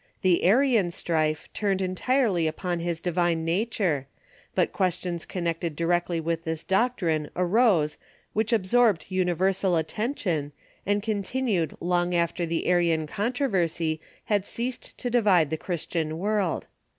[0.23, 4.07] The Arian strife turned entirely upon his divine nature,
[4.55, 7.97] but questions connected directly with this doctrine arose
[8.33, 10.53] which absorbed universal attention,
[10.87, 16.63] and continued long after the Arian controversy had ceased to divide the Christian Avorld.